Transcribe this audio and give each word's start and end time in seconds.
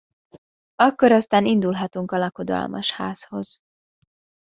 Akkor 0.75 1.11
aztán 1.11 1.45
indulhatunk 1.45 2.11
a 2.11 2.17
lakodalmas 2.17 2.91
házhoz. 2.91 3.61